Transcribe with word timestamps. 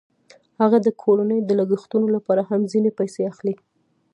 هغه 0.61 0.77
د 0.85 0.87
کورنۍ 1.01 1.39
د 1.43 1.51
لګښتونو 1.59 2.07
لپاره 2.15 2.41
هم 2.49 2.61
ځینې 2.71 2.89
پیسې 2.99 3.21
اخلي 3.31 3.55